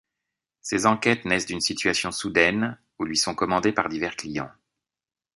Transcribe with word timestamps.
Ses 0.61 0.87
enquêtes 0.87 1.25
naissent 1.25 1.45
d'une 1.45 1.61
situation 1.61 2.11
soudaine 2.11 2.79
ou 2.97 3.03
lui 3.05 3.17
sont 3.17 3.35
commandées 3.35 3.71
par 3.71 3.87
divers 3.87 4.15
clients. 4.15 4.49